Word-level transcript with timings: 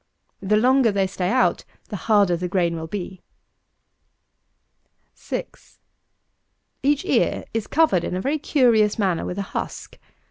The 0.41 0.57
longer 0.57 0.91
they 0.91 1.05
stay 1.05 1.29
out, 1.29 1.63
the 1.89 1.95
harder 1.95 2.35
the 2.35 2.47
grain 2.47 2.75
will 2.75 2.87
be. 2.87 3.21
6. 5.13 5.77
Each 6.81 7.05
ear 7.05 7.43
is 7.53 7.67
covered 7.67 8.03
in 8.03 8.15
a 8.15 8.21
very 8.21 8.39
curious 8.39 8.97
manner 8.97 9.27
with 9.27 9.37
a 9.37 9.43
husk. 9.53 9.99